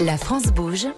La 0.00 0.16
France 0.16 0.46
bouge. 0.46 0.88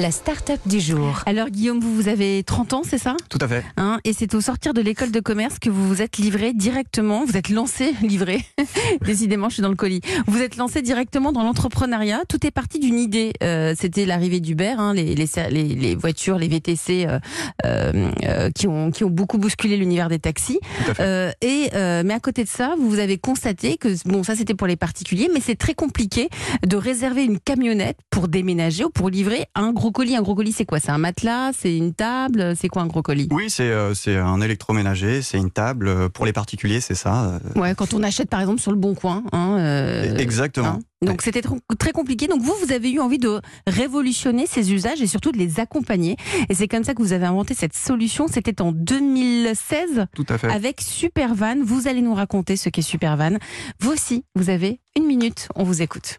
La 0.00 0.12
start-up 0.12 0.60
du 0.64 0.78
jour. 0.78 1.22
Alors 1.26 1.48
Guillaume, 1.48 1.80
vous, 1.80 1.92
vous 1.92 2.06
avez 2.06 2.44
30 2.44 2.72
ans, 2.72 2.82
c'est 2.84 2.98
ça? 2.98 3.16
Tout 3.28 3.38
à 3.40 3.48
fait. 3.48 3.64
Hein 3.76 3.98
Et 4.04 4.12
c'est 4.12 4.32
au 4.34 4.40
sortir 4.40 4.72
de 4.72 4.80
l'école 4.80 5.10
de 5.10 5.18
commerce 5.18 5.58
que 5.58 5.70
vous 5.70 5.88
vous 5.88 6.02
êtes 6.02 6.18
livré 6.18 6.52
directement, 6.52 7.24
vous 7.24 7.36
êtes 7.36 7.48
lancé, 7.48 7.94
livré, 8.02 8.44
décidément 9.04 9.48
je 9.48 9.54
suis 9.54 9.62
dans 9.62 9.70
le 9.70 9.74
colis, 9.74 10.00
vous 10.28 10.40
êtes 10.40 10.56
lancé 10.56 10.82
directement 10.82 11.32
dans 11.32 11.42
l'entrepreneuriat, 11.42 12.20
tout 12.28 12.46
est 12.46 12.52
parti 12.52 12.78
d'une 12.78 12.98
idée, 12.98 13.32
euh, 13.42 13.74
c'était 13.76 14.06
l'arrivée 14.06 14.38
d'Uber, 14.38 14.74
hein, 14.78 14.94
les, 14.94 15.16
les, 15.16 15.26
les, 15.50 15.64
les, 15.64 15.94
voitures, 15.96 16.38
les 16.38 16.48
VTC 16.48 17.08
euh, 17.08 17.18
euh, 17.64 18.50
qui, 18.54 18.68
ont, 18.68 18.92
qui 18.92 19.02
ont 19.02 19.10
beaucoup 19.10 19.38
bousculé 19.38 19.76
l'univers 19.76 20.08
des 20.08 20.20
taxis. 20.20 20.60
Euh, 21.00 21.32
et, 21.40 21.70
euh, 21.74 22.02
mais 22.04 22.14
à 22.14 22.20
côté 22.20 22.44
de 22.44 22.48
ça, 22.48 22.76
vous 22.78 23.00
avez 23.00 23.18
constaté 23.18 23.76
que, 23.76 23.88
bon 24.08 24.22
ça 24.22 24.36
c'était 24.36 24.54
pour 24.54 24.68
les 24.68 24.76
particuliers, 24.76 25.28
mais 25.34 25.40
c'est 25.40 25.56
très 25.56 25.74
compliqué 25.74 26.28
de 26.64 26.76
réserver 26.76 27.24
une 27.24 27.40
camionnette 27.40 27.98
pour 28.10 28.28
déménager 28.28 28.84
ou 28.84 28.90
pour 28.90 29.10
livrer 29.10 29.46
un 29.56 29.72
gros 29.72 29.87
colis. 29.92 30.16
Un 30.16 30.22
gros 30.22 30.34
colis, 30.34 30.52
c'est 30.52 30.64
quoi? 30.64 30.80
C'est 30.80 30.90
un 30.90 30.98
matelas? 30.98 31.52
C'est 31.58 31.76
une 31.76 31.94
table? 31.94 32.54
C'est 32.56 32.68
quoi 32.68 32.82
un 32.82 32.86
gros 32.86 33.02
colis 33.02 33.28
Oui, 33.30 33.50
c'est 33.50 33.70
euh, 33.70 33.92
un 34.24 34.40
électroménager, 34.40 35.22
c'est 35.22 35.38
une 35.38 35.50
table. 35.50 36.08
Pour 36.10 36.26
les 36.26 36.32
particuliers, 36.32 36.80
c'est 36.80 36.94
ça. 36.94 37.40
euh. 37.56 37.60
Ouais, 37.60 37.74
quand 37.74 37.94
on 37.94 38.02
achète 38.02 38.28
par 38.30 38.40
exemple 38.40 38.60
sur 38.60 38.70
le 38.70 38.76
Bon 38.78 38.94
Coin. 38.94 39.22
Hein, 39.32 39.56
euh, 39.58 40.16
Exactement. 40.16 40.66
hein. 40.68 40.78
Donc 41.00 41.22
c'était 41.22 41.40
tr- 41.40 41.60
très 41.78 41.92
compliqué. 41.92 42.26
Donc 42.26 42.42
vous, 42.42 42.54
vous 42.64 42.72
avez 42.72 42.90
eu 42.90 42.98
envie 42.98 43.18
de 43.18 43.40
révolutionner 43.68 44.46
ces 44.46 44.72
usages 44.72 45.00
et 45.00 45.06
surtout 45.06 45.30
de 45.30 45.38
les 45.38 45.60
accompagner. 45.60 46.16
Et 46.48 46.54
c'est 46.54 46.66
comme 46.66 46.82
ça 46.82 46.92
que 46.94 47.00
vous 47.02 47.12
avez 47.12 47.26
inventé 47.26 47.54
cette 47.54 47.76
solution. 47.76 48.26
C'était 48.26 48.60
en 48.60 48.72
2016 48.72 50.06
Tout 50.14 50.26
à 50.28 50.38
fait. 50.38 50.48
avec 50.50 50.80
Supervan. 50.80 51.62
Vous 51.62 51.86
allez 51.86 52.02
nous 52.02 52.14
raconter 52.14 52.56
ce 52.56 52.68
qu'est 52.68 52.82
Supervan. 52.82 53.38
Vous 53.80 53.92
aussi, 53.92 54.24
vous 54.34 54.50
avez 54.50 54.80
une 54.96 55.06
minute. 55.06 55.48
On 55.54 55.62
vous 55.62 55.82
écoute. 55.82 56.18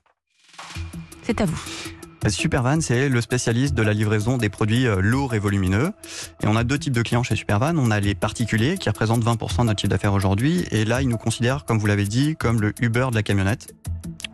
C'est 1.24 1.42
à 1.42 1.46
vous. 1.46 1.60
Supervan, 2.28 2.82
c'est 2.82 3.10
le 3.10 3.22
spécialiste 3.22 3.74
de 3.74 3.82
la 3.82 3.94
livraison 3.94 4.38
des 4.38 4.50
produits 4.50 4.88
euh, 4.88 5.00
lourds 5.02 5.34
et 5.34 5.40
volumineux. 5.40 5.92
Et 6.44 6.48
on 6.48 6.56
a 6.56 6.64
deux 6.64 6.78
types 6.78 6.94
de 6.94 7.02
clients 7.02 7.24
chez 7.24 7.36
Supervan. 7.36 7.80
On 7.80 7.92
a 7.92 8.00
les 8.00 8.14
particuliers 8.14 8.78
qui 8.78 8.90
représentent 8.90 9.24
20% 9.24 9.62
de 9.62 9.64
notre 9.66 9.80
chiffre 9.80 9.90
d'affaires 9.90 10.14
aujourd'hui. 10.14 10.66
Et 10.72 10.86
là, 10.86 11.02
ils 11.02 11.08
nous 11.08 11.18
considèrent, 11.18 11.66
comme 11.66 11.80
vous 11.80 11.88
l'avez 11.88 12.06
dit, 12.06 12.36
comme 12.36 12.62
le 12.62 12.74
Uber 12.82 13.08
de 13.12 13.16
la 13.16 13.24
camionnette. 13.24 13.74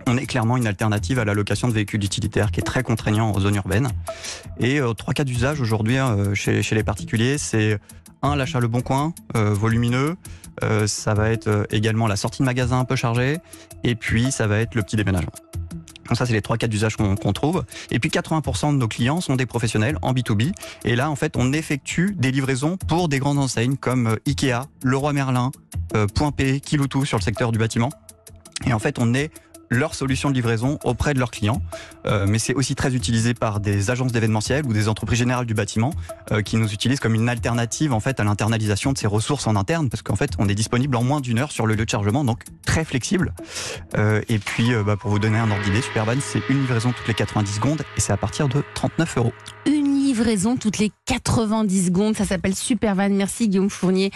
On 0.08 0.18
est 0.18 0.26
clairement 0.26 0.58
une 0.58 0.68
alternative 0.68 1.20
à 1.20 1.26
la 1.26 1.34
location 1.34 1.68
de 1.68 1.74
véhicules 1.74 2.04
utilitaires 2.04 2.52
qui 2.52 2.60
est 2.60 2.64
très 2.64 2.84
contraignant 2.84 3.30
en 3.30 3.40
zone 3.40 3.56
urbaine. 3.56 3.90
Et 4.60 4.80
euh, 4.80 4.94
trois 4.94 5.14
cas 5.14 5.24
d'usage 5.24 5.62
aujourd'hui 5.62 5.98
euh, 5.98 6.36
chez, 6.36 6.62
les 6.62 6.84
particuliers, 6.84 7.38
c'est 7.38 7.80
un, 8.22 8.36
l'achat 8.36 8.60
Le 8.60 8.68
Bon 8.68 8.82
Coin, 8.82 9.14
euh, 9.36 9.54
volumineux. 9.54 10.16
Ça 10.88 11.14
va 11.14 11.32
être 11.32 11.68
également 11.70 12.08
la 12.08 12.16
sortie 12.16 12.42
de 12.42 12.46
magasin 12.46 12.80
un 12.80 12.86
peu 12.86 12.96
chargée. 12.96 13.40
Et 13.84 13.96
puis, 13.96 14.32
ça 14.32 14.48
va 14.48 14.60
être 14.60 14.74
le 14.74 14.84
petit 14.84 14.96
déménagement. 14.96 15.34
Donc 16.08 16.18
ça, 16.18 16.26
c'est 16.26 16.34
les 16.34 16.42
trois 16.42 16.58
cas 16.58 16.68
d'usage 16.68 16.98
qu'on 16.98 17.34
trouve. 17.34 17.64
Et 17.92 18.00
puis 18.00 18.10
80% 18.10 18.74
de 18.74 18.78
nos 18.78 18.88
clients 18.88 19.22
sont 19.22 19.36
des 19.36 19.46
professionnels 19.46 19.98
en 20.02 20.14
B2B. 20.14 20.52
Et 20.84 20.96
là, 20.96 21.10
en 21.10 21.16
fait, 21.16 21.36
on 21.38 21.54
effectue 21.54 22.16
des 22.18 22.32
livraisons 22.32 22.78
pour 22.78 23.10
des 23.10 23.20
grandes 23.20 23.40
enseignes 23.40 23.78
comme 23.78 24.08
euh, 24.08 24.16
Ikea, 24.28 24.68
Leroy 24.84 25.14
Merlin, 25.14 25.52
euh, 25.96 26.08
Point 26.08 26.32
P, 26.32 26.60
Kiloutou 26.60 27.06
sur 27.06 27.18
le 27.18 27.24
secteur 27.24 27.52
du 27.52 27.60
bâtiment. 27.60 27.90
Et 28.66 28.74
en 28.74 28.80
fait, 28.80 29.00
on 29.00 29.14
est 29.14 29.32
leur 29.76 29.96
solution 29.96 30.30
de 30.30 30.36
livraison 30.36 30.80
auprès 30.84 31.14
de 31.14 31.20
leurs 31.20 31.32
clients. 31.32 31.62
Euh, 32.06 32.26
mais 32.28 32.40
c'est 32.40 32.54
aussi 32.54 32.76
très 32.76 32.96
utilisé 32.96 33.34
par 33.34 33.60
des 33.60 33.90
agences 33.90 34.12
d'événementiel 34.12 34.66
ou 34.66 34.74
des 34.74 34.88
entreprises 34.88 35.20
générales 35.20 35.46
du 35.46 35.54
bâtiment 35.54 35.92
euh, 36.32 36.42
qui 36.42 36.58
nous 36.58 36.72
utilisent 36.74 37.00
comme 37.00 37.16
une 37.16 37.30
alternative 37.30 37.94
en 37.94 38.00
fait 38.00 38.20
à 38.20 38.24
l'internalisation 38.24 38.94
de 38.94 38.98
ces 38.98 39.08
ressources 39.08 39.48
en 39.48 39.56
interne 39.56 39.90
parce 39.90 40.02
qu'en 40.02 40.16
fait 40.16 40.32
on 40.40 40.48
est 40.50 40.56
disponible 40.56 40.96
en 40.96 41.04
moins 41.04 41.22
d'une 41.22 41.40
heure 41.40 41.52
sur 41.52 41.66
le 41.66 41.76
lieu 41.76 41.86
de 41.86 41.90
chargement 41.90 42.24
donc 42.24 42.44
très 42.66 42.86
flexible. 42.86 43.34
Euh, 43.98 44.22
et 44.30 44.40
puis 44.40 44.72
bah, 44.86 44.98
pour 44.98 45.12
vous 45.12 45.20
donner 45.20 45.38
un 45.38 45.50
ordre 45.50 45.64
d'idée, 45.64 45.82
Supervan 45.82 46.18
c'est 46.22 46.42
une 46.50 46.62
livraison 46.62 46.92
toutes 46.92 47.08
les 47.08 47.14
90 47.14 47.52
secondes 47.52 47.82
et 47.98 48.02
c'est 48.02 48.14
à 48.14 48.18
partir 48.18 48.48
de 48.48 48.64
39 48.74 49.18
euros. 49.18 49.34
Une 49.66 49.96
livraison 49.96 50.58
toutes 50.58 50.78
les 50.78 50.92
90 51.06 51.88
secondes. 51.88 52.16
Ça 52.16 52.26
s'appelle 52.26 52.56
Supervan. 52.56 53.14
Merci 53.14 53.50
Guillaume 53.50 53.70
Fournier 53.70 54.12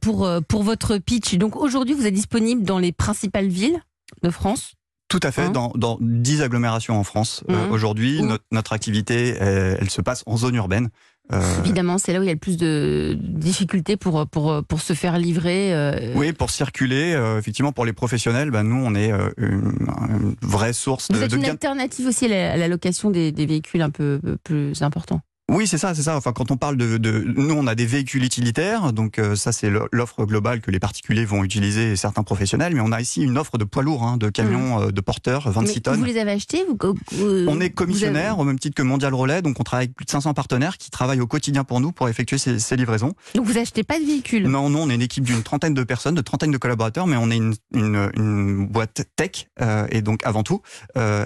pour, 0.00 0.28
pour 0.48 0.62
votre 0.62 0.98
pitch. 0.98 1.34
Donc 1.36 1.56
aujourd'hui, 1.56 1.94
vous 1.94 2.06
êtes 2.06 2.14
disponible 2.14 2.62
dans 2.62 2.78
les 2.78 2.92
principales 2.92 3.48
villes 3.48 3.80
de 4.22 4.30
France. 4.30 4.74
Tout 5.12 5.20
à 5.22 5.30
fait, 5.30 5.42
Hein 5.42 5.50
dans, 5.50 5.70
dans 5.76 5.98
10 6.00 6.42
agglomérations 6.42 6.98
en 6.98 7.04
France 7.04 7.44
euh, 7.50 7.66
Mhm. 7.66 7.72
aujourd'hui. 7.72 8.18
Où 8.20 8.26
Notre, 8.26 8.44
notre 8.50 8.72
activité, 8.72 9.36
elle, 9.38 9.78
elle 9.80 9.90
se 9.90 10.00
passe 10.00 10.22
en 10.26 10.36
zone 10.36 10.54
urbaine. 10.56 10.88
Euh, 11.32 11.40
Évidemment, 11.60 11.98
c'est 11.98 12.12
là 12.12 12.18
où 12.18 12.22
il 12.22 12.26
y 12.26 12.30
a 12.30 12.32
le 12.32 12.38
plus 12.38 12.56
de 12.56 13.16
difficultés 13.16 13.96
pour, 13.96 14.26
pour, 14.26 14.62
pour 14.64 14.80
se 14.80 14.92
faire 14.92 15.18
livrer. 15.18 15.72
euh, 15.72 16.12
Oui, 16.16 16.32
pour 16.32 16.50
circuler, 16.50 17.14
euh, 17.14 17.38
effectivement, 17.38 17.72
pour 17.72 17.84
les 17.84 17.92
professionnels, 17.92 18.50
bah, 18.50 18.62
nous, 18.64 18.76
on 18.84 18.94
est 18.94 19.12
euh, 19.12 19.30
une, 19.38 19.72
une 20.10 20.34
vraie 20.42 20.72
source 20.72 21.08
de, 21.08 21.16
Vous 21.16 21.22
êtes 21.22 21.30
de 21.30 21.36
une 21.36 21.42
gain. 21.44 21.50
alternative 21.52 22.08
aussi 22.08 22.24
à 22.24 22.28
la, 22.28 22.52
à 22.52 22.56
la 22.56 22.68
location 22.68 23.10
des, 23.10 23.30
des 23.32 23.46
véhicules 23.46 23.82
un 23.82 23.90
peu 23.90 24.20
plus 24.44 24.82
importants. 24.82 25.20
Oui, 25.52 25.66
c'est 25.66 25.78
ça, 25.78 25.94
c'est 25.94 26.02
ça. 26.02 26.16
Enfin, 26.16 26.32
quand 26.32 26.50
on 26.50 26.56
parle 26.56 26.76
de, 26.76 26.96
de, 26.96 27.24
nous, 27.36 27.54
on 27.54 27.66
a 27.66 27.74
des 27.74 27.86
véhicules 27.86 28.24
utilitaires, 28.24 28.92
donc 28.92 29.18
euh, 29.18 29.36
ça, 29.36 29.52
c'est 29.52 29.70
l'offre 29.92 30.24
globale 30.24 30.60
que 30.60 30.70
les 30.70 30.78
particuliers 30.80 31.24
vont 31.24 31.44
utiliser 31.44 31.92
et 31.92 31.96
certains 31.96 32.22
professionnels. 32.22 32.74
Mais 32.74 32.80
on 32.80 32.90
a 32.90 33.00
ici 33.00 33.22
une 33.22 33.36
offre 33.36 33.58
de 33.58 33.64
poids 33.64 33.82
lourds, 33.82 34.02
hein, 34.02 34.16
de 34.16 34.30
camions, 34.30 34.80
euh, 34.82 34.90
de 34.90 35.00
porteurs, 35.00 35.50
26 35.50 35.62
Mmh. 35.62 35.74
Mais 35.74 35.80
tonnes. 35.82 35.98
Vous 36.00 36.04
les 36.06 36.18
avez 36.18 36.30
achetés 36.32 36.64
vous, 36.66 36.76
vous- 37.12 37.46
On 37.48 37.60
est 37.60 37.70
commissionnaire 37.70 38.32
avez- 38.32 38.40
au 38.40 38.44
même 38.44 38.58
titre 38.58 38.74
que 38.74 38.82
Mondial 38.82 39.12
Relais, 39.14 39.42
donc 39.42 39.60
on 39.60 39.62
travaille 39.62 39.84
avec 39.86 39.94
plus 39.96 40.04
de 40.06 40.10
500 40.10 40.32
partenaires 40.34 40.78
qui 40.78 40.90
travaillent 40.90 41.20
au 41.20 41.26
quotidien 41.26 41.64
pour 41.64 41.80
nous 41.80 41.92
pour 41.92 42.08
effectuer 42.08 42.38
ces, 42.38 42.58
ces 42.58 42.76
livraisons. 42.76 43.12
Donc 43.34 43.46
vous 43.46 43.58
achetez 43.58 43.82
pas 43.82 43.98
de 44.00 44.04
véhicules? 44.04 44.46
Non, 44.48 44.70
non, 44.70 44.84
on 44.84 44.90
est 44.90 44.94
une 44.94 45.02
équipe 45.02 45.24
d'une 45.24 45.42
trentaine 45.42 45.74
de 45.74 45.84
personnes, 45.84 46.14
de 46.14 46.20
trentaine 46.22 46.50
de 46.50 46.58
collaborateurs, 46.58 47.06
mais 47.06 47.16
on 47.16 47.30
est 47.30 47.36
une, 47.36 47.54
une, 47.74 48.10
une 48.16 48.66
boîte 48.66 49.02
tech 49.16 49.48
euh, 49.60 49.86
et 49.90 50.00
donc 50.02 50.24
avant 50.24 50.42
tout. 50.42 50.62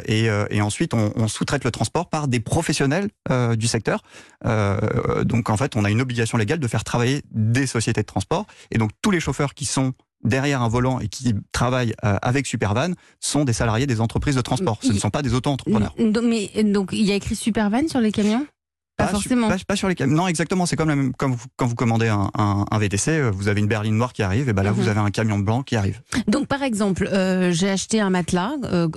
Et, 0.08 0.26
et 0.50 0.60
ensuite, 0.60 0.94
on, 0.94 1.12
on 1.16 1.28
sous-traite 1.28 1.64
le 1.64 1.70
transport 1.70 2.08
par 2.08 2.28
des 2.28 2.40
professionnels 2.40 3.08
du 3.56 3.66
secteur. 3.68 4.02
Euh, 4.44 5.24
donc 5.24 5.50
en 5.50 5.56
fait, 5.56 5.76
on 5.76 5.84
a 5.84 5.90
une 5.90 6.00
obligation 6.00 6.38
légale 6.38 6.58
de 6.60 6.68
faire 6.68 6.84
travailler 6.84 7.22
des 7.30 7.66
sociétés 7.66 8.02
de 8.02 8.06
transport. 8.06 8.46
Et 8.70 8.78
donc 8.78 8.90
tous 9.02 9.10
les 9.10 9.20
chauffeurs 9.20 9.54
qui 9.54 9.64
sont 9.64 9.92
derrière 10.24 10.62
un 10.62 10.68
volant 10.68 10.98
et 11.00 11.08
qui 11.08 11.34
travaillent 11.52 11.94
euh, 12.04 12.16
avec 12.22 12.46
Supervan 12.46 12.94
sont 13.20 13.44
des 13.44 13.52
salariés 13.52 13.86
des 13.86 14.00
entreprises 14.00 14.34
de 14.36 14.40
transport. 14.40 14.78
Ce 14.82 14.92
ne 14.92 14.98
sont 14.98 15.10
pas 15.10 15.22
des 15.22 15.34
auto-entrepreneurs. 15.34 15.94
Donc, 15.98 16.24
mais, 16.24 16.50
donc 16.64 16.90
il 16.92 17.02
y 17.04 17.12
a 17.12 17.14
écrit 17.14 17.36
Supervan 17.36 17.86
sur 17.88 18.00
les 18.00 18.12
camions? 18.12 18.46
Pas 18.96 19.08
forcément. 19.08 19.48
Pas, 19.48 19.58
pas 19.68 19.76
sur 19.76 19.88
les 19.88 19.94
cam- 19.94 20.10
Non, 20.10 20.26
exactement. 20.26 20.64
C'est 20.64 20.74
comme 20.76 20.88
la 20.88 20.96
même, 20.96 21.12
comme 21.14 21.34
vous, 21.34 21.44
quand 21.56 21.66
vous 21.66 21.74
commandez 21.74 22.08
un, 22.08 22.30
un, 22.38 22.64
un 22.70 22.78
VTC, 22.78 23.10
euh, 23.10 23.30
vous 23.30 23.48
avez 23.48 23.60
une 23.60 23.66
berline 23.66 23.94
noire 23.94 24.14
qui 24.14 24.22
arrive, 24.22 24.48
et 24.48 24.54
ben 24.54 24.62
là, 24.62 24.72
vous 24.72 24.88
avez 24.88 25.00
un 25.00 25.10
camion 25.10 25.38
blanc 25.38 25.62
qui 25.62 25.76
arrive. 25.76 26.00
Donc 26.28 26.46
par 26.46 26.62
exemple, 26.62 27.06
euh, 27.12 27.52
j'ai 27.52 27.68
acheté 27.68 28.00
un 28.00 28.08
matelas. 28.08 28.52
euh, 28.64 28.88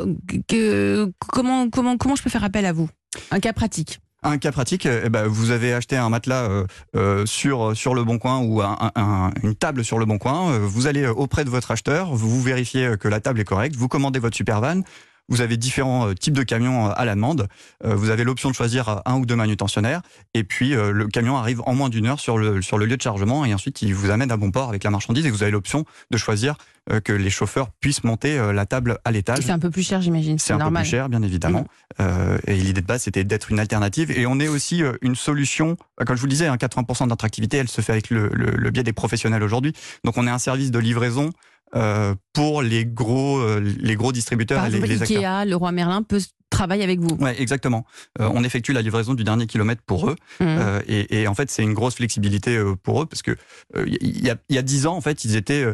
que, 0.48 1.12
comment, 1.28 1.70
comment, 1.70 1.98
comment 1.98 2.16
je 2.16 2.24
peux 2.24 2.30
faire 2.30 2.46
appel 2.46 2.66
à 2.66 2.72
vous? 2.72 2.88
Un 3.32 3.42
cas 3.42 3.52
pratique. 3.52 4.00
Un 4.22 4.38
cas 4.38 4.52
pratique, 4.52 4.86
euh, 4.86 5.04
eh 5.06 5.10
ben, 5.10 5.28
vous 5.28 5.52
avez 5.52 5.74
acheté 5.74 5.96
un 5.96 6.10
matelas 6.10 6.44
euh, 6.50 6.66
euh, 6.98 7.26
sur 7.26 7.76
sur 7.76 7.96
le 7.96 8.04
bon 8.04 8.18
coin 8.20 8.40
ou 8.40 8.62
un- 8.62 8.78
un- 8.96 9.32
une 9.44 9.56
table 9.56 9.86
sur 9.86 9.98
le 9.98 10.06
bon 10.06 10.18
coin. 10.18 10.52
euh, 10.52 10.60
vous 10.60 10.88
allez 10.88 11.04
euh, 11.04 11.14
auprès 11.14 11.46
de 11.46 11.50
votre 11.50 11.72
acheteur, 11.72 12.14
vous 12.14 12.42
vérifiez 12.42 12.86
euh, 12.86 12.98
que 12.98 13.08
la 13.08 13.22
table 13.22 13.40
est 13.40 13.46
correcte, 13.46 13.78
vous 13.78 13.88
commandez 13.88 14.20
votre 14.20 14.36
supervan. 14.36 14.84
Vous 15.30 15.42
avez 15.42 15.58
différents 15.58 16.10
euh, 16.10 16.14
types 16.14 16.34
de 16.34 16.44
camions 16.44 16.88
euh, 16.88 16.92
à 16.96 17.06
la 17.06 17.16
demande. 17.16 17.48
Euh, 17.86 17.96
vous 17.96 18.10
avez 18.10 18.24
l'option 18.24 18.50
de 18.50 18.56
choisir 18.56 19.02
un 19.06 19.16
ou 19.16 19.26
deux 19.26 19.36
manutentionnaires. 19.36 20.02
Et 20.34 20.44
puis 20.44 20.72
le 20.72 21.08
camion 21.08 21.38
arrive 21.38 21.62
en 21.66 21.74
moins 21.76 21.90
d'une 21.90 22.06
heure 22.08 22.20
sur 22.20 22.38
le 22.38 22.62
sur 22.62 22.78
le 22.78 22.86
lieu 22.86 22.98
de 22.98 23.02
chargement 23.02 23.46
et 23.46 23.54
ensuite 23.54 23.82
il 23.82 23.94
vous 23.96 24.10
amène 24.10 24.32
à 24.32 24.38
bon 24.38 24.52
port 24.52 24.70
avec 24.70 24.84
la 24.84 24.90
marchandise. 24.90 25.26
Et 25.26 25.32
vous 25.32 25.44
avez 25.44 25.52
l'option 25.52 25.86
de 26.12 26.18
choisir 26.18 26.56
que 27.04 27.14
les 27.14 27.30
chauffeurs 27.30 27.70
puissent 27.80 28.04
monter 28.04 28.40
la 28.54 28.66
table 28.66 28.98
à 29.06 29.12
l'étage. 29.12 29.44
C'est 29.44 29.52
un 29.52 29.60
peu 29.60 29.70
plus 29.70 29.84
cher, 29.88 30.02
j'imagine. 30.02 30.40
C'est 30.40 30.54
un 30.54 30.58
normal. 30.58 30.82
peu 30.82 30.86
plus 30.86 30.92
cher, 30.92 31.10
bien 31.10 31.22
évidemment. 31.22 31.66
Euh, 32.00 32.38
et 32.48 32.56
l'idée 32.56 32.82
de 32.82 32.86
base, 32.88 33.04
c'était 33.04 33.24
d'être 33.24 33.52
une 33.52 33.60
alternative. 33.60 34.12
Et 34.12 34.26
on 34.26 34.40
est 34.40 34.48
aussi 34.48 34.82
une 35.02 35.16
solution. 35.16 35.78
Comme 36.06 36.16
je 36.16 36.22
vous 36.22 36.28
le 36.28 36.32
disais, 36.32 36.48
hein, 36.48 36.56
80% 36.56 37.04
de 37.04 37.10
notre 37.10 37.26
activité, 37.26 37.58
elle 37.58 37.68
se 37.70 37.82
fait 37.82 37.92
avec 37.92 38.10
le, 38.10 38.30
le- 38.34 38.52
le 38.52 38.72
biais 38.72 38.84
des 38.84 38.94
professionnels 38.94 39.44
aujourd'hui. 39.44 39.74
Donc, 40.04 40.18
on 40.18 40.26
est 40.26 40.32
un 40.32 40.40
service 40.40 40.72
de 40.72 40.80
livraison 40.80 41.30
euh, 41.76 42.16
pour 42.34 42.62
les 42.62 42.86
gros, 42.86 43.40
euh, 43.40 43.60
les 43.80 43.96
gros 43.96 44.12
distributeurs 44.12 44.58
Par 44.60 44.68
et 44.68 44.72
les, 44.72 44.80
les 44.80 45.02
acteurs. 45.02 45.18
Ikea, 45.18 45.50
Leroy 45.50 45.72
Merlin 45.72 46.04
peut 46.04 46.22
travailler 46.50 46.84
avec 46.84 47.00
vous. 47.00 47.16
Ouais, 47.20 47.40
exactement. 47.40 47.86
Euh, 48.20 48.30
on 48.34 48.44
effectue 48.44 48.74
la 48.74 48.82
livraison 48.82 49.14
du 49.14 49.24
dernier 49.24 49.46
kilomètre 49.46 49.84
pour 49.86 50.10
eux. 50.10 50.16
Mmh. 50.40 50.46
Euh, 50.46 50.82
et, 50.88 51.22
et 51.22 51.28
en 51.28 51.36
fait, 51.36 51.52
c'est 51.52 51.64
une 51.64 51.76
grosse 51.76 51.96
flexibilité 51.96 52.60
pour 52.84 53.04
eux 53.04 53.06
parce 53.06 53.22
que 53.22 53.32
euh, 53.76 53.86
il 53.88 54.24
y, 54.26 54.30
a, 54.30 54.36
il 54.50 54.56
y 54.56 54.58
a 54.58 54.64
dix 54.64 54.88
ans, 54.88 54.96
en 54.96 55.02
fait, 55.02 55.26
ils 55.26 55.36
étaient 55.36 55.66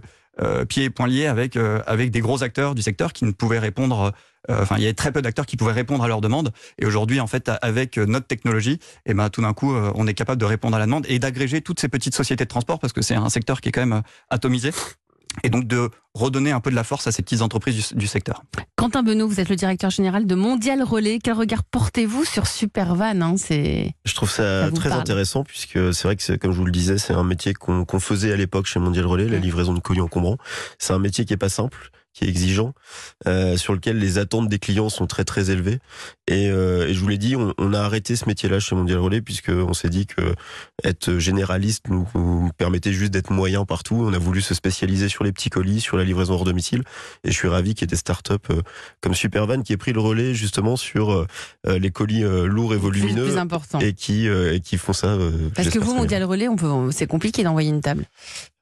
pieds 0.68 0.83
et 0.83 0.89
poings 0.89 1.07
liés 1.07 1.27
avec 1.27 1.56
euh, 1.56 1.81
avec 1.88 2.12
des 2.12 2.19
gros 2.19 2.44
acteurs 2.44 2.75
du 2.75 2.81
secteur 2.81 3.13
qui 3.13 3.24
ne 3.24 3.31
pouvaient 3.31 3.59
répondre. 3.59 4.12
euh, 4.50 4.62
Enfin, 4.62 4.75
il 4.77 4.83
y 4.83 4.86
avait 4.86 4.94
très 4.94 5.13
peu 5.13 5.21
d'acteurs 5.21 5.45
qui 5.45 5.56
pouvaient 5.56 5.71
répondre 5.71 6.03
à 6.03 6.09
leurs 6.09 6.19
demandes. 6.19 6.51
Et 6.77 6.86
aujourd'hui, 6.86 7.21
en 7.21 7.25
fait, 7.25 7.50
avec 7.62 7.97
notre 7.97 8.27
technologie, 8.27 8.80
et 9.06 9.13
ben 9.13 9.30
tout 9.30 9.42
d'un 9.42 9.53
coup, 9.53 9.74
on 9.74 10.06
est 10.07 10.13
capable 10.13 10.39
de 10.39 10.45
répondre 10.45 10.75
à 10.75 10.80
la 10.80 10.86
demande 10.86 11.06
et 11.07 11.18
d'agréger 11.19 11.62
toutes 11.62 11.80
ces 11.80 11.88
petites 11.88 12.13
sociétés 12.13 12.44
de 12.44 12.50
transport 12.50 12.80
parce 12.80 12.94
que 12.94 13.01
c'est 13.01 13.15
un 13.15 13.30
secteur 13.30 13.62
qui 13.62 13.69
est 13.69 13.71
quand 13.71 13.86
même 13.86 14.03
atomisé. 14.30 14.71
Et 15.45 15.50
donc 15.50 15.65
de 15.65 15.89
redonner 16.13 16.51
un 16.51 16.59
peu 16.59 16.71
de 16.71 16.75
la 16.75 16.83
force 16.83 17.07
à 17.07 17.12
ces 17.12 17.21
petites 17.21 17.42
entreprises 17.42 17.89
du, 17.89 18.00
du 18.00 18.07
secteur. 18.07 18.44
Quentin 18.75 19.03
Benoît, 19.03 19.27
vous 19.27 19.39
êtes 19.39 19.50
le 19.50 19.56
directeur 19.56 19.89
général 19.89 20.25
de 20.25 20.36
Mondial 20.36 20.81
Relais. 20.81 21.19
Quel 21.21 21.33
regard 21.33 21.63
portez-vous 21.63 22.25
sur 22.25 22.47
Supervan 22.47 23.21
hein 23.21 23.36
C'est 23.38 23.94
Je 24.06 24.13
trouve 24.15 24.30
Ça 24.30 24.69
très 24.74 24.89
parle. 24.89 25.01
intéressant 25.01 25.44
puisque 25.44 25.94
c'est 25.94 26.03
vrai 26.03 26.15
que 26.15 26.36
comme 26.38 26.51
je 26.51 26.57
vous 26.57 26.65
le 26.65 26.71
disais, 26.71 26.97
c'est 26.97 27.13
un 27.13 27.24
métier 27.24 27.53
qu'on 27.53 28.00
faisait 28.00 28.31
à 28.31 28.38
l'époque 28.38 28.65
chez 28.65 28.80
Mondial 28.80 29.06
Relais, 29.06 29.27
la 29.27 29.39
livraison 29.39 29.74
de 29.74 29.80
colis 29.80 30.01
encombrants. 30.01 30.38
C'est 30.80 30.94
un 30.94 31.00
métier 31.00 31.25
qui 31.25 31.33
est 31.33 31.38
pas 31.38 31.50
simple, 31.50 31.92
qui 32.15 32.23
est 32.23 32.29
exigeant, 32.29 32.73
euh, 33.27 33.57
sur 33.57 33.73
lequel 33.73 34.00
les 34.00 34.17
attentes 34.17 34.47
des 34.47 34.57
clients 34.57 34.89
sont 34.89 35.06
très 35.06 35.25
très 35.25 35.51
élevées. 35.51 35.79
Et, 36.27 36.50
euh, 36.50 36.88
et 36.88 36.94
je 36.94 37.00
vous 37.01 37.09
l'ai 37.09 37.17
dit, 37.17 37.35
on, 37.35 37.53
on, 37.57 37.73
a 37.73 37.79
arrêté 37.81 38.15
ce 38.15 38.25
métier-là 38.25 38.62
chez 38.62 38.73
Mondial 38.73 39.00
Relais 39.00 39.21
puisque 39.21 39.50
on 39.50 39.73
s'est 39.73 39.89
dit 39.89 40.07
que 40.07 40.33
être 40.83 41.17
généraliste 41.17 41.88
nous, 41.89 42.07
nous 42.15 42.50
permettait 42.57 42.94
juste 42.94 43.12
d'être 43.12 43.31
moyen 43.31 43.65
partout. 43.65 43.95
On 43.95 44.13
a 44.13 44.17
voulu 44.17 44.41
se 44.41 44.53
spécialiser 44.53 45.09
sur 45.09 45.25
les 45.25 45.33
petits 45.33 45.50
colis, 45.50 45.81
sur 45.81 45.97
la 45.97 46.06
livraison 46.06 46.35
hors 46.35 46.45
domicile. 46.45 46.83
Et 47.25 47.31
je 47.31 47.35
suis 47.35 47.50
ravi 47.50 47.75
qu'il 47.75 47.81
y 47.81 47.85
ait 47.85 47.88
des 47.88 47.97
startups 47.97 48.33
euh, 48.50 48.61
comme 49.01 49.13
Supervan 49.13 49.61
qui 49.61 49.73
aient 49.73 49.77
pris 49.77 49.91
le 49.91 50.00
relais 50.00 50.33
justement 50.33 50.77
sur 50.77 51.11
euh, 51.11 51.27
les 51.65 51.91
colis 51.91 52.23
euh, 52.23 52.45
lourds 52.45 52.73
et 52.73 52.77
volumineux 52.77 53.25
plus 53.25 53.85
et 53.85 53.94
qui 53.94 54.27
et 54.27 54.61
qui 54.61 54.77
font 54.77 54.94
ça. 54.94 55.18
Parce 55.53 55.69
que 55.69 55.79
vous, 55.79 55.94
Mondial 55.94 56.23
Relais, 56.23 56.47
on 56.47 56.56
peut, 56.56 56.91
c'est 56.91 57.07
compliqué 57.07 57.44
d'envoyer 57.44 57.69
une 57.69 57.81
table. 57.81 58.06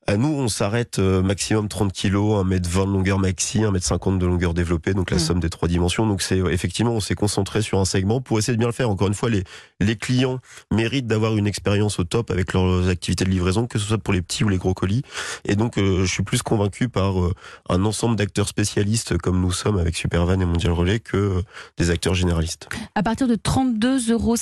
À 0.06 0.18
nous, 0.18 0.28
on 0.28 0.50
s'arrête 0.50 1.00
euh, 1.00 1.22
maximum 1.22 1.70
30 1.70 1.94
kilos, 1.94 2.46
1m20 2.46 2.88
de 2.88 2.92
longueur 2.92 3.20
maxi, 3.20 3.60
1m50 3.60 4.18
de 4.18 4.26
longueur 4.26 4.54
développée, 4.54 4.94
donc 4.94 5.10
la 5.12 5.16
Mm. 5.16 5.20
somme 5.22 5.40
des 5.40 5.50
trois 5.50 5.70
dimensions. 5.70 6.06
Donc 6.06 6.22
c'est 6.22 6.40
effectivement, 6.40 6.92
on 6.92 7.00
s'est 7.00 7.16
concentré 7.16 7.62
sur 7.62 7.80
un 7.80 7.86
segment 7.86 8.20
pour 8.20 8.38
essayer 8.38 8.54
de 8.54 8.60
bien 8.60 8.68
le 8.68 8.74
faire. 8.74 8.90
Encore 8.90 9.08
une 9.08 9.14
fois, 9.14 9.30
les, 9.30 9.46
les 9.80 9.96
clients 9.96 10.40
méritent 10.74 11.08
d'avoir 11.08 11.38
une 11.38 11.48
expérience 11.48 12.00
au 12.00 12.04
top 12.04 12.32
avec 12.32 12.52
leurs 12.52 12.90
activités 12.90 13.24
de 13.24 13.30
livraison, 13.30 13.66
que 13.66 13.80
ce 13.80 13.86
soit 13.86 13.98
pour 13.98 14.14
les 14.14 14.22
petits 14.22 14.44
ou 14.44 14.50
les 14.50 14.58
gros 14.58 14.74
colis. 14.74 15.04
Et 15.46 15.56
donc, 15.56 15.78
euh, 15.78 16.02
je 16.06 16.12
suis 16.12 16.24
plus 16.24 16.42
convaincu 16.42 16.90
par 16.90 17.22
euh, 17.24 17.34
un 17.70 17.86
ensemble 17.86 18.18
d'acteurs 18.18 18.50
spécialistes 18.50 19.18
comme 19.18 19.40
nous 19.40 19.54
sommes 19.54 19.78
avec 19.78 19.96
Supervan 19.96 20.42
et 20.42 20.46
Mondial 20.46 20.74
Relais 20.74 21.00
que 21.00 21.16
euh, 21.16 21.42
des 21.78 21.92
acteurs 21.92 22.14
généralistes. 22.14 22.68
À 22.96 23.04
partir 23.04 23.30
de 23.30 23.36
32,50 23.36 24.12
euros 24.12 24.36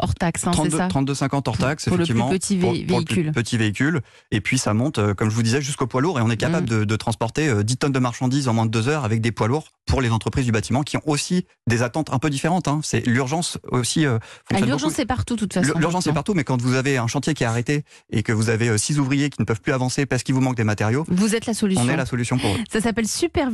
hors 0.00 0.14
taxe, 0.14 0.46
hein, 0.46 0.52
c'est 0.54 0.70
32, 0.70 0.76
ça? 0.78 0.88
32,50 1.26 1.42
hors 1.48 1.58
taxe, 1.58 1.84
Pour 1.88 1.98
le 1.98 2.04
plus 2.04 2.12
effectivement. 2.14 2.30
petit 2.30 2.56
pour, 2.56 2.72
vé- 2.72 2.86
pour 2.86 2.98
le 3.00 3.04
plus 3.04 3.14
véhicule. 3.16 3.32
petit 3.32 3.56
véhicule. 3.58 4.00
Et 4.30 4.40
puis 4.40 4.56
ça 4.56 4.72
monte, 4.72 4.93
euh, 4.98 5.14
comme 5.14 5.30
je 5.30 5.34
vous 5.34 5.42
disais, 5.42 5.60
jusqu'au 5.62 5.86
poids 5.86 6.00
lourd. 6.00 6.18
Et 6.18 6.22
on 6.22 6.30
est 6.30 6.36
capable 6.36 6.66
Mm. 6.66 6.78
de, 6.80 6.84
de 6.84 6.96
transporter 6.96 7.48
euh, 7.48 7.62
10 7.62 7.76
tonnes 7.78 7.92
de 7.92 7.98
marchandises 7.98 8.48
en 8.48 8.54
moins 8.54 8.66
de 8.66 8.70
deux 8.70 8.88
heures 8.88 9.04
avec 9.04 9.20
des 9.20 9.32
poids 9.32 9.48
lourds 9.48 9.68
pour 9.86 10.00
les 10.00 10.10
entreprises 10.10 10.46
du 10.46 10.52
bâtiment 10.52 10.82
qui 10.82 10.96
ont 10.96 11.02
aussi 11.04 11.44
des 11.66 11.82
attentes 11.82 12.12
un 12.12 12.18
peu 12.18 12.30
différentes. 12.30 12.68
hein. 12.68 12.80
C'est 12.82 13.06
l'urgence 13.06 13.58
aussi. 13.70 14.06
euh, 14.06 14.18
Ah, 14.54 14.60
L'urgence, 14.60 14.94
c'est 14.94 15.04
partout, 15.06 15.34
de 15.34 15.40
toute 15.40 15.52
façon. 15.52 15.72
L'urgence 15.78 16.04
c'est 16.04 16.12
partout, 16.12 16.32
mais 16.34 16.44
quand 16.44 16.60
vous 16.62 16.74
avez 16.74 16.96
un 16.96 17.06
chantier 17.06 17.34
qui 17.34 17.42
est 17.44 17.46
arrêté 17.46 17.84
et 18.10 18.22
que 18.22 18.32
vous 18.32 18.48
avez 18.48 18.68
euh, 18.68 18.78
six 18.78 18.98
ouvriers 18.98 19.28
qui 19.30 19.40
ne 19.42 19.44
peuvent 19.46 19.60
plus 19.60 19.72
avancer 19.72 20.06
parce 20.06 20.22
qu'il 20.22 20.34
vous 20.34 20.40
manque 20.40 20.56
des 20.56 20.64
matériaux, 20.64 21.04
Vous 21.08 21.34
êtes 21.34 21.46
la 21.46 21.54
solution. 21.54 21.82
on 21.84 21.88
est 21.88 21.96
la 21.96 22.06
solution 22.06 22.38
pour 22.38 22.50
eux. 22.50 22.58
Ça 22.72 22.80
s'appelle 22.80 23.06
Super 23.08 23.50